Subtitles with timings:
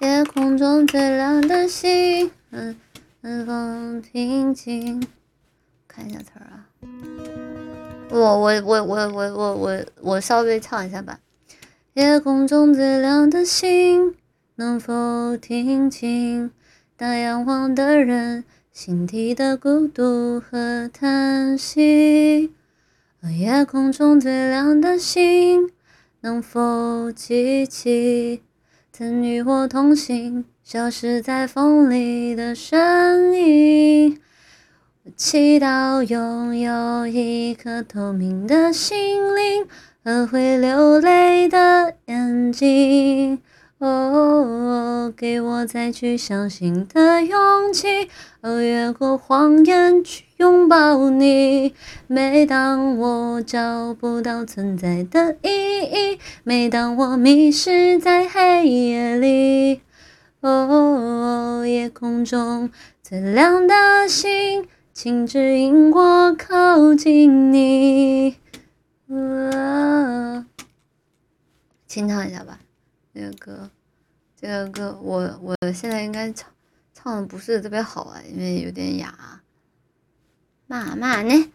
[0.00, 2.76] 夜空中最亮的星，能
[3.20, 5.04] 能否听清？
[5.88, 6.66] 看一下词儿啊，
[8.10, 11.18] 我我我我我我我我稍微唱一下吧。
[11.94, 14.14] 夜空中最亮的星，
[14.54, 16.52] 能否听清？
[16.96, 22.52] 当仰望的人心底的孤独和叹息。
[23.36, 25.68] 夜空中最亮的星，
[26.20, 28.44] 能否记起？
[28.98, 34.18] 曾与我同行，消失在风里的身影。
[35.04, 39.68] 我祈祷拥有一颗透明的心灵
[40.02, 43.38] 和会流泪的眼睛。
[43.78, 48.08] 哦，给我再去相信的勇气，
[48.40, 51.72] 哦，越过谎言去拥抱你。
[52.08, 58.87] 每当我找不到存在的意义，每当我迷失在黑夜，
[61.68, 62.70] 夜空中
[63.02, 68.36] 最亮的星，请指引我靠近你。
[71.86, 72.58] 清唱一下吧。
[73.12, 73.70] 那个歌，
[74.40, 76.50] 这个歌，我我现在应该唱
[76.92, 79.42] 唱的不是特别好啊，因为有点哑。
[80.66, 81.46] 嘛嘛呢？